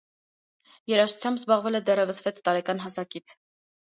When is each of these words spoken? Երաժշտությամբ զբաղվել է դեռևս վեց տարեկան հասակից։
Երաժշտությամբ 0.91 1.41
զբաղվել 1.41 1.79
է 1.79 1.83
դեռևս 1.89 2.21
վեց 2.27 2.41
տարեկան 2.47 2.81
հասակից։ 2.87 3.37